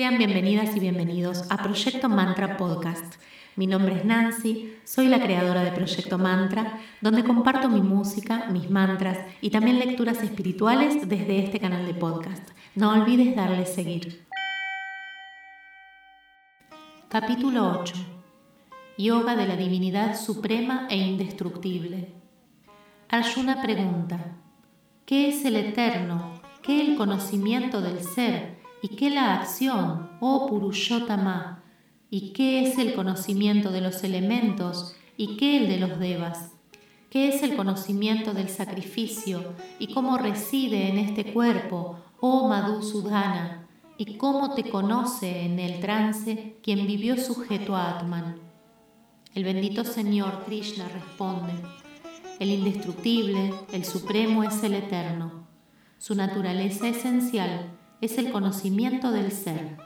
Sean 0.00 0.16
bienvenidas 0.16 0.74
y 0.74 0.80
bienvenidos 0.80 1.44
a 1.50 1.58
Proyecto 1.58 2.08
Mantra 2.08 2.56
Podcast. 2.56 3.16
Mi 3.54 3.66
nombre 3.66 3.96
es 3.96 4.06
Nancy, 4.06 4.74
soy 4.82 5.08
la 5.08 5.20
creadora 5.20 5.62
de 5.62 5.72
Proyecto 5.72 6.16
Mantra, 6.16 6.80
donde 7.02 7.22
comparto 7.22 7.68
mi 7.68 7.82
música, 7.82 8.46
mis 8.50 8.70
mantras 8.70 9.18
y 9.42 9.50
también 9.50 9.78
lecturas 9.78 10.22
espirituales 10.22 11.06
desde 11.06 11.44
este 11.44 11.60
canal 11.60 11.84
de 11.84 11.92
podcast. 11.92 12.48
No 12.74 12.92
olvides 12.92 13.36
darle 13.36 13.66
seguir. 13.66 14.26
Capítulo 17.10 17.78
8. 17.82 17.94
Yoga 18.96 19.36
de 19.36 19.46
la 19.46 19.56
Divinidad 19.56 20.18
Suprema 20.18 20.86
e 20.88 20.96
Indestructible. 20.96 22.14
Arjuna 23.10 23.60
pregunta, 23.60 24.38
¿qué 25.04 25.28
es 25.28 25.44
el 25.44 25.56
eterno? 25.56 26.40
¿Qué 26.62 26.80
el 26.80 26.96
conocimiento 26.96 27.82
del 27.82 28.00
ser? 28.00 28.59
¿Y 28.82 28.88
qué 28.96 29.10
la 29.10 29.34
acción, 29.34 30.08
oh 30.20 30.46
Purushottama? 30.46 31.62
¿Y 32.08 32.30
qué 32.30 32.62
es 32.62 32.78
el 32.78 32.94
conocimiento 32.94 33.70
de 33.70 33.82
los 33.82 34.02
elementos? 34.04 34.96
¿Y 35.18 35.36
qué 35.36 35.58
el 35.58 35.68
de 35.68 35.78
los 35.78 35.98
devas? 35.98 36.52
¿Qué 37.10 37.28
es 37.28 37.42
el 37.42 37.56
conocimiento 37.56 38.32
del 38.32 38.48
sacrificio? 38.48 39.52
¿Y 39.78 39.92
cómo 39.92 40.16
reside 40.16 40.88
en 40.88 40.96
este 40.96 41.30
cuerpo, 41.32 41.98
oh 42.20 42.48
Madhusudhana? 42.48 43.68
¿Y 43.98 44.16
cómo 44.16 44.54
te 44.54 44.70
conoce 44.70 45.44
en 45.44 45.58
el 45.58 45.80
trance 45.80 46.56
quien 46.62 46.86
vivió 46.86 47.18
sujeto 47.18 47.76
a 47.76 47.98
Atman? 47.98 48.36
El 49.34 49.44
bendito 49.44 49.84
Señor 49.84 50.44
Krishna 50.46 50.88
responde, 50.88 51.52
el 52.38 52.48
indestructible, 52.48 53.52
el 53.72 53.84
supremo 53.84 54.42
es 54.42 54.62
el 54.62 54.72
eterno. 54.72 55.46
Su 55.98 56.14
naturaleza 56.14 56.88
esencial 56.88 57.78
es 58.00 58.18
el 58.18 58.30
conocimiento 58.30 59.12
del 59.12 59.30
ser. 59.30 59.76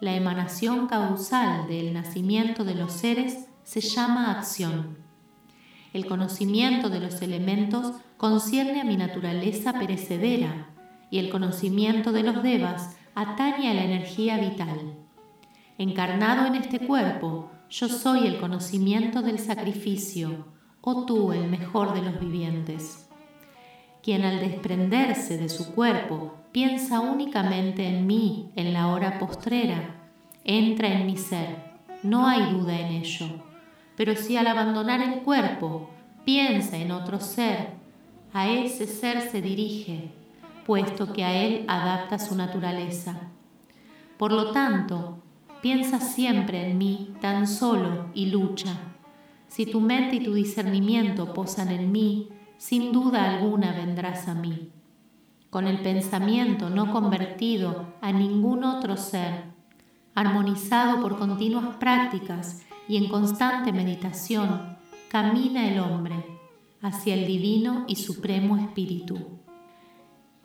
La 0.00 0.14
emanación 0.14 0.88
causal 0.88 1.68
del 1.68 1.92
nacimiento 1.94 2.64
de 2.64 2.74
los 2.74 2.92
seres 2.92 3.46
se 3.62 3.80
llama 3.80 4.32
acción. 4.32 4.98
El 5.92 6.06
conocimiento 6.06 6.88
de 6.88 7.00
los 7.00 7.22
elementos 7.22 7.92
concierne 8.16 8.80
a 8.80 8.84
mi 8.84 8.96
naturaleza 8.96 9.74
perecedera 9.74 10.70
y 11.10 11.18
el 11.18 11.30
conocimiento 11.30 12.10
de 12.10 12.22
los 12.22 12.42
devas 12.42 12.96
atañe 13.14 13.70
a 13.70 13.74
la 13.74 13.84
energía 13.84 14.38
vital. 14.38 14.96
Encarnado 15.78 16.46
en 16.46 16.54
este 16.56 16.80
cuerpo, 16.80 17.50
yo 17.70 17.88
soy 17.88 18.26
el 18.26 18.38
conocimiento 18.38 19.22
del 19.22 19.38
sacrificio, 19.38 20.46
o 20.80 21.04
tú 21.04 21.32
el 21.32 21.48
mejor 21.48 21.94
de 21.94 22.02
los 22.02 22.18
vivientes. 22.18 23.08
Quien 24.02 24.24
al 24.24 24.40
desprenderse 24.40 25.38
de 25.38 25.48
su 25.48 25.74
cuerpo 25.74 26.34
piensa 26.50 27.00
únicamente 27.00 27.86
en 27.86 28.06
mí 28.06 28.50
en 28.56 28.72
la 28.72 28.88
hora 28.88 29.20
postrera, 29.20 29.94
entra 30.44 30.88
en 30.88 31.06
mi 31.06 31.16
ser, 31.16 31.72
no 32.02 32.26
hay 32.26 32.52
duda 32.52 32.78
en 32.80 32.88
ello. 32.94 33.26
Pero 33.96 34.16
si 34.16 34.36
al 34.36 34.48
abandonar 34.48 35.00
el 35.00 35.20
cuerpo 35.20 35.88
piensa 36.24 36.78
en 36.78 36.90
otro 36.90 37.20
ser, 37.20 37.68
a 38.32 38.48
ese 38.48 38.88
ser 38.88 39.20
se 39.20 39.40
dirige, 39.40 40.10
puesto 40.66 41.12
que 41.12 41.22
a 41.22 41.40
él 41.40 41.64
adapta 41.68 42.18
su 42.18 42.34
naturaleza. 42.34 43.28
Por 44.16 44.32
lo 44.32 44.50
tanto, 44.50 45.18
piensa 45.60 46.00
siempre 46.00 46.68
en 46.68 46.76
mí 46.76 47.14
tan 47.20 47.46
solo 47.46 48.06
y 48.14 48.26
lucha. 48.26 48.76
Si 49.46 49.64
tu 49.66 49.80
mente 49.80 50.16
y 50.16 50.24
tu 50.24 50.34
discernimiento 50.34 51.32
posan 51.34 51.68
en 51.68 51.92
mí, 51.92 52.28
sin 52.62 52.92
duda 52.92 53.28
alguna 53.28 53.72
vendrás 53.72 54.28
a 54.28 54.34
mí 54.34 54.70
con 55.50 55.66
el 55.66 55.82
pensamiento 55.82 56.70
no 56.70 56.92
convertido 56.92 57.94
a 58.00 58.12
ningún 58.12 58.62
otro 58.62 58.96
ser, 58.96 59.46
armonizado 60.14 61.02
por 61.02 61.18
continuas 61.18 61.74
prácticas 61.78 62.62
y 62.86 62.98
en 62.98 63.08
constante 63.08 63.72
meditación, 63.72 64.78
camina 65.10 65.68
el 65.68 65.80
hombre 65.80 66.24
hacia 66.80 67.14
el 67.14 67.26
divino 67.26 67.84
y 67.88 67.96
supremo 67.96 68.56
espíritu. 68.56 69.40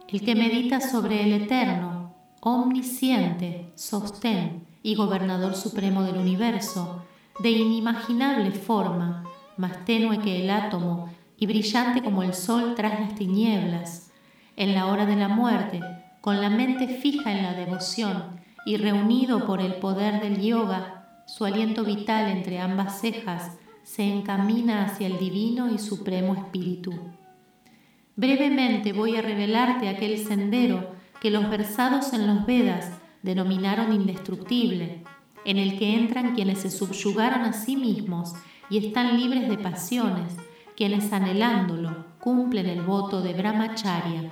El 0.07 0.21
que 0.21 0.33
medita 0.33 0.81
sobre 0.81 1.23
el 1.23 1.43
eterno, 1.43 2.15
omnisciente, 2.41 3.71
sostén 3.75 4.65
y 4.81 4.95
gobernador 4.95 5.53
supremo 5.53 6.01
del 6.01 6.17
universo, 6.17 7.03
de 7.39 7.51
inimaginable 7.51 8.49
forma, 8.49 9.23
más 9.55 9.85
tenue 9.85 10.17
que 10.19 10.43
el 10.43 10.49
átomo 10.49 11.09
y 11.37 11.45
brillante 11.45 12.01
como 12.01 12.23
el 12.23 12.33
sol 12.33 12.73
tras 12.75 12.99
las 12.99 13.15
tinieblas, 13.15 14.11
en 14.55 14.73
la 14.73 14.87
hora 14.87 15.05
de 15.05 15.15
la 15.15 15.27
muerte, 15.27 15.81
con 16.21 16.41
la 16.41 16.49
mente 16.49 16.87
fija 16.87 17.31
en 17.31 17.43
la 17.43 17.53
devoción 17.53 18.41
y 18.65 18.77
reunido 18.77 19.45
por 19.45 19.61
el 19.61 19.75
poder 19.75 20.21
del 20.21 20.41
yoga, 20.41 21.23
su 21.27 21.45
aliento 21.45 21.83
vital 21.83 22.29
entre 22.29 22.59
ambas 22.59 22.99
cejas 22.99 23.57
se 23.83 24.03
encamina 24.03 24.83
hacia 24.83 25.07
el 25.07 25.17
divino 25.17 25.71
y 25.71 25.77
supremo 25.77 26.35
espíritu. 26.35 26.91
Brevemente 28.17 28.91
voy 28.91 29.15
a 29.15 29.21
revelarte 29.21 29.87
aquel 29.87 30.17
sendero 30.17 30.91
que 31.21 31.31
los 31.31 31.49
versados 31.49 32.11
en 32.13 32.27
los 32.27 32.45
Vedas 32.45 32.91
denominaron 33.23 33.93
indestructible, 33.93 35.03
en 35.45 35.57
el 35.57 35.79
que 35.79 35.95
entran 35.95 36.35
quienes 36.35 36.59
se 36.59 36.69
subyugaron 36.69 37.41
a 37.41 37.53
sí 37.53 37.77
mismos 37.77 38.33
y 38.69 38.85
están 38.85 39.17
libres 39.17 39.47
de 39.47 39.57
pasiones, 39.57 40.35
quienes 40.77 41.11
anhelándolo 41.11 42.05
cumplen 42.19 42.67
el 42.67 42.81
voto 42.83 43.21
de 43.21 43.33
Brahmacharya 43.33 44.31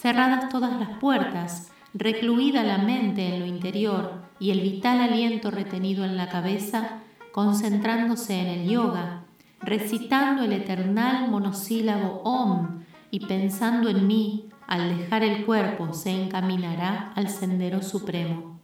cerradas 0.00 0.48
todas 0.48 0.78
las 0.80 0.98
puertas, 0.98 1.70
recluida 1.92 2.62
la 2.62 2.78
mente 2.78 3.34
en 3.34 3.40
lo 3.40 3.46
interior 3.46 4.22
y 4.38 4.50
el 4.50 4.60
vital 4.60 5.00
aliento 5.00 5.50
retenido 5.50 6.06
en 6.06 6.16
la 6.16 6.30
cabeza, 6.30 7.00
concentrándose 7.32 8.40
en 8.40 8.46
el 8.46 8.68
yoga, 8.70 9.24
recitando 9.60 10.42
el 10.42 10.52
eternal 10.52 11.30
monosílabo 11.30 12.22
Om 12.24 12.84
y 13.10 13.26
pensando 13.26 13.90
en 13.90 14.06
mí, 14.06 14.48
al 14.66 14.96
dejar 14.96 15.22
el 15.22 15.44
cuerpo 15.44 15.92
se 15.92 16.10
encaminará 16.10 17.12
al 17.14 17.28
sendero 17.28 17.82
supremo. 17.82 18.58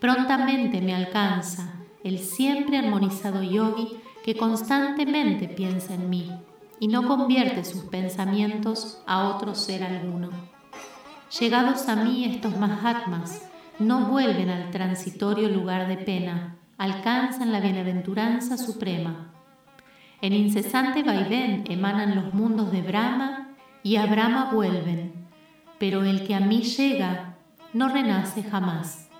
Prontamente 0.00 0.82
me 0.82 0.94
alcanza 0.94 1.72
el 2.02 2.18
siempre 2.18 2.76
armonizado 2.76 3.42
yogi 3.42 3.96
que 4.24 4.34
constantemente 4.34 5.48
piensa 5.48 5.92
en 5.92 6.08
mí 6.08 6.32
y 6.80 6.88
no 6.88 7.06
convierte 7.06 7.62
sus 7.62 7.84
pensamientos 7.84 9.02
a 9.06 9.28
otro 9.28 9.54
ser 9.54 9.84
alguno. 9.84 10.30
Llegados 11.38 11.90
a 11.90 11.96
mí 11.96 12.24
estos 12.24 12.56
Mahatmas, 12.56 13.46
no 13.78 14.06
vuelven 14.06 14.48
al 14.48 14.70
transitorio 14.70 15.50
lugar 15.50 15.88
de 15.88 15.98
pena, 15.98 16.56
alcanzan 16.78 17.52
la 17.52 17.60
bienaventuranza 17.60 18.56
suprema. 18.56 19.30
En 20.22 20.32
incesante 20.32 21.02
vaivén 21.02 21.64
emanan 21.68 22.14
los 22.14 22.32
mundos 22.32 22.72
de 22.72 22.80
Brahma 22.80 23.50
y 23.82 23.96
a 23.96 24.06
Brahma 24.06 24.52
vuelven, 24.54 25.12
pero 25.78 26.02
el 26.02 26.26
que 26.26 26.34
a 26.34 26.40
mí 26.40 26.62
llega 26.62 27.36
no 27.74 27.88
renace 27.88 28.42
jamás. 28.42 29.10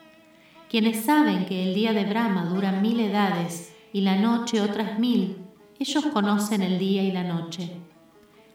Quienes 0.70 1.04
saben 1.04 1.44
que 1.44 1.62
el 1.62 1.74
día 1.74 1.92
de 1.92 2.06
Brahma 2.06 2.46
dura 2.46 2.72
mil 2.72 2.98
edades 3.00 3.73
y 3.94 4.00
la 4.00 4.16
noche 4.16 4.60
otras 4.60 4.98
mil, 4.98 5.36
ellos 5.78 6.06
conocen 6.06 6.62
el 6.62 6.80
día 6.80 7.04
y 7.04 7.12
la 7.12 7.22
noche. 7.22 7.70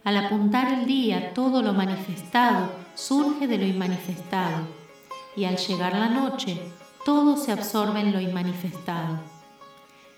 Al 0.04 0.18
apuntar 0.18 0.74
el 0.74 0.86
día, 0.86 1.34
todo 1.34 1.62
lo 1.62 1.72
manifestado 1.72 2.70
surge 2.94 3.48
de 3.48 3.58
lo 3.58 3.66
inmanifestado, 3.66 4.68
y 5.38 5.46
al 5.46 5.56
llegar 5.56 5.94
la 5.94 6.10
noche, 6.10 6.60
todo 7.06 7.38
se 7.38 7.54
absorbe 7.54 8.02
en 8.02 8.12
lo 8.12 8.20
inmanifestado. 8.20 9.22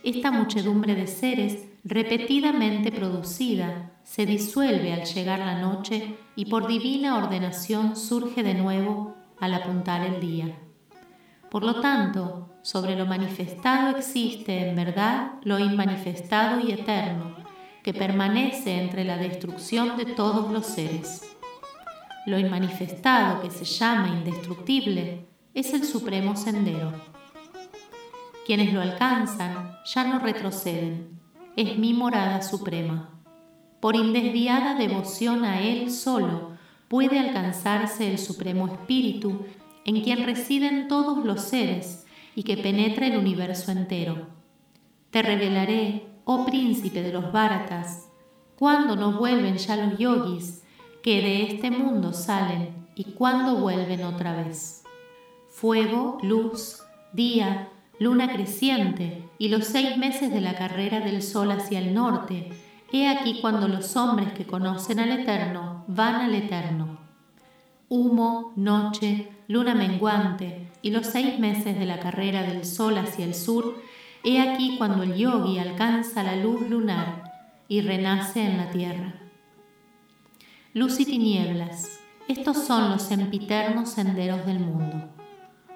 Esta 0.01 0.31
muchedumbre 0.31 0.95
de 0.95 1.05
seres, 1.05 1.67
repetidamente 1.83 2.91
producida, 2.91 3.91
se 4.03 4.25
disuelve 4.25 4.91
al 4.91 5.05
llegar 5.05 5.37
la 5.37 5.61
noche 5.61 6.17
y 6.35 6.45
por 6.45 6.67
divina 6.67 7.15
ordenación 7.15 7.95
surge 7.95 8.41
de 8.41 8.55
nuevo 8.55 9.13
al 9.39 9.53
apuntar 9.53 10.03
el 10.03 10.19
día. 10.19 10.57
Por 11.51 11.65
lo 11.65 11.81
tanto, 11.81 12.47
sobre 12.61 12.95
lo 12.95 13.05
manifestado 13.05 13.97
existe 13.97 14.69
en 14.69 14.75
verdad 14.77 15.33
lo 15.43 15.59
inmanifestado 15.59 16.61
y 16.61 16.71
eterno, 16.71 17.35
que 17.83 17.93
permanece 17.93 18.81
entre 18.81 19.03
la 19.03 19.17
destrucción 19.17 19.97
de 19.97 20.05
todos 20.05 20.49
los 20.49 20.65
seres. 20.65 21.29
Lo 22.25 22.39
inmanifestado, 22.39 23.41
que 23.41 23.51
se 23.51 23.65
llama 23.65 24.07
indestructible, 24.07 25.25
es 25.53 25.73
el 25.73 25.83
supremo 25.83 26.37
sendero. 26.37 26.93
Quienes 28.45 28.71
lo 28.71 28.79
alcanzan 28.79 29.75
ya 29.83 30.05
no 30.05 30.19
retroceden, 30.19 31.19
es 31.57 31.77
mi 31.77 31.93
morada 31.93 32.43
suprema. 32.43 33.09
Por 33.81 33.97
indesviada 33.97 34.75
devoción 34.75 35.43
a 35.43 35.59
Él 35.59 35.91
solo 35.91 36.51
puede 36.87 37.19
alcanzarse 37.19 38.09
el 38.09 38.19
Supremo 38.19 38.67
Espíritu 38.67 39.45
en 39.85 40.01
quien 40.01 40.25
residen 40.25 40.87
todos 40.87 41.25
los 41.25 41.41
seres 41.41 42.05
y 42.35 42.43
que 42.43 42.57
penetra 42.57 43.07
el 43.07 43.17
universo 43.17 43.71
entero. 43.71 44.27
Te 45.09 45.21
revelaré, 45.21 46.07
oh 46.25 46.45
príncipe 46.45 47.01
de 47.01 47.11
los 47.11 47.31
Bharatas, 47.31 48.07
cuándo 48.57 48.95
no 48.95 49.17
vuelven 49.17 49.57
ya 49.57 49.75
los 49.75 49.97
yogis 49.97 50.63
que 51.03 51.21
de 51.21 51.43
este 51.43 51.71
mundo 51.71 52.13
salen 52.13 52.87
y 52.95 53.05
cuándo 53.13 53.55
vuelven 53.55 54.03
otra 54.03 54.35
vez. 54.35 54.83
fuego, 55.49 56.17
luz, 56.23 56.81
día, 57.13 57.69
luna 57.99 58.31
creciente 58.31 59.29
y 59.37 59.49
los 59.49 59.65
seis 59.65 59.97
meses 59.97 60.31
de 60.31 60.41
la 60.41 60.55
carrera 60.55 61.01
del 61.01 61.21
sol 61.21 61.51
hacia 61.51 61.79
el 61.79 61.93
norte, 61.93 62.49
he 62.91 63.07
aquí 63.07 63.39
cuando 63.41 63.67
los 63.67 63.95
hombres 63.95 64.31
que 64.33 64.45
conocen 64.45 64.99
al 64.99 65.11
Eterno 65.11 65.83
van 65.87 66.15
al 66.15 66.33
Eterno. 66.33 66.99
Humo, 67.89 68.53
noche, 68.55 69.29
luna 69.51 69.75
menguante 69.75 70.71
y 70.81 70.91
los 70.91 71.07
seis 71.07 71.37
meses 71.37 71.77
de 71.77 71.85
la 71.85 71.99
carrera 71.99 72.41
del 72.43 72.63
sol 72.63 72.97
hacia 72.97 73.25
el 73.25 73.35
sur, 73.35 73.81
he 74.23 74.39
aquí 74.39 74.77
cuando 74.77 75.03
el 75.03 75.15
yogi 75.15 75.59
alcanza 75.59 76.23
la 76.23 76.37
luz 76.37 76.69
lunar 76.69 77.23
y 77.67 77.81
renace 77.81 78.45
en 78.45 78.57
la 78.57 78.71
tierra. 78.71 79.13
Luz 80.73 81.01
y 81.01 81.05
tinieblas, 81.05 81.99
estos 82.29 82.65
son 82.65 82.91
los 82.91 83.01
sempiternos 83.01 83.89
senderos 83.89 84.45
del 84.45 84.59
mundo. 84.59 85.09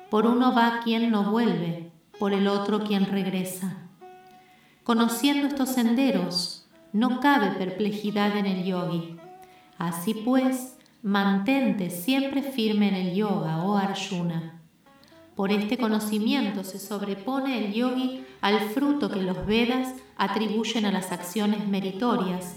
Por 0.10 0.25
uno 0.25 0.56
va 0.56 0.80
quien 0.81 1.12
no 1.12 1.30
vuelve, 1.30 1.92
por 2.18 2.31
el 2.31 2.48
otro 2.48 2.86
quien 2.86 3.06
regresa. 3.06 3.89
Conociendo 4.86 5.48
estos 5.48 5.68
senderos, 5.68 6.69
no 6.94 7.19
cabe 7.19 7.51
perplejidad 7.57 8.38
en 8.38 8.45
el 8.45 8.63
yogi. 8.63 9.18
Así 9.77 10.13
pues, 10.13 10.75
mantente 11.06 11.92
siempre 11.92 12.42
firme 12.42 12.88
en 12.88 12.96
el 12.96 13.13
yoga, 13.13 13.63
oh 13.63 13.78
Arjuna. 13.78 14.60
Por 15.36 15.52
este 15.52 15.78
conocimiento 15.78 16.63
se 16.63 16.80
sobrepone 16.80 17.63
el 17.63 17.74
yogi 17.74 18.25
al 18.42 18.60
fruto 18.60 19.12
que 19.12 19.22
los 19.22 19.46
Vedas 19.46 19.94
atribuyen 20.18 20.84
a 20.88 20.92
las 20.92 21.12
acciones 21.12 21.68
meritorias, 21.68 22.56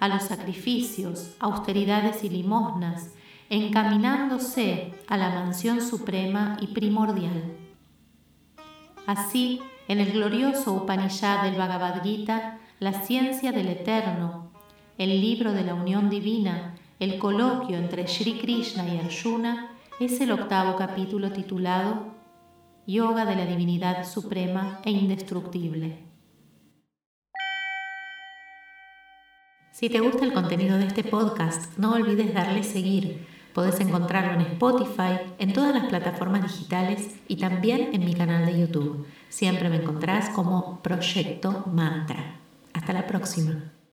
a 0.00 0.08
los 0.08 0.24
sacrificios, 0.24 1.34
austeridades 1.40 2.24
y 2.24 2.28
limosnas, 2.28 3.08
encaminándose 3.48 4.92
a 5.06 5.16
la 5.16 5.30
mansión 5.30 5.80
suprema 5.80 6.58
y 6.60 6.66
primordial. 6.66 7.56
Así, 9.06 9.62
en 9.88 10.00
el 10.00 10.12
glorioso 10.12 10.74
Upanishad 10.74 11.42
del 11.42 11.54
Bhagavad 11.54 12.02
Gita, 12.02 12.58
la 12.80 12.92
ciencia 12.92 13.50
del 13.50 13.68
eterno, 13.68 14.50
el 14.98 15.08
libro 15.22 15.54
de 15.54 15.64
la 15.64 15.72
unión 15.72 16.10
divina, 16.10 16.74
el 16.98 17.18
coloquio 17.18 17.76
entre 17.76 18.06
Sri 18.06 18.38
Krishna 18.38 18.86
y 18.86 18.98
Arjuna, 18.98 19.70
es 20.00 20.20
el 20.20 20.32
octavo 20.32 20.76
capítulo 20.76 21.32
titulado 21.32 22.14
Yoga 22.86 23.24
de 23.24 23.36
la 23.36 23.46
Divinidad 23.46 24.06
Suprema 24.06 24.80
e 24.84 24.90
Indestructible. 24.90 25.98
Si 29.72 29.88
te 29.88 30.00
gusta 30.00 30.24
el 30.24 30.32
contenido 30.32 30.76
de 30.76 30.86
este 30.86 31.04
podcast, 31.04 31.78
no 31.78 31.92
olvides 31.92 32.34
darle 32.34 32.64
seguir 32.64 33.26
Podés 33.58 33.80
encontrarlo 33.80 34.34
en 34.34 34.52
Spotify, 34.52 35.18
en 35.40 35.52
todas 35.52 35.74
las 35.74 35.86
plataformas 35.86 36.44
digitales 36.44 37.16
y 37.26 37.38
también 37.38 37.90
en 37.92 38.04
mi 38.04 38.14
canal 38.14 38.46
de 38.46 38.56
YouTube. 38.56 39.04
Siempre 39.28 39.68
me 39.68 39.78
encontrás 39.78 40.28
como 40.30 40.80
Proyecto 40.80 41.64
Mantra. 41.66 42.36
Hasta 42.72 42.92
la 42.92 43.08
próxima. 43.08 43.72